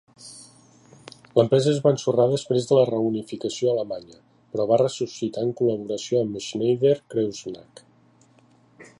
L'empresa 1.39 1.69
es 1.73 1.81
va 1.83 1.91
ensorrar 1.95 2.23
després 2.31 2.65
de 2.71 2.77
la 2.79 2.85
reunificació 2.89 3.69
alemanya, 3.73 4.17
però 4.55 4.65
va 4.71 4.79
ressuscitar 4.83 5.43
en 5.49 5.53
col·laboració 5.61 6.23
amb 6.23 6.41
Schneider 6.47 6.95
Kreuznach. 7.15 7.85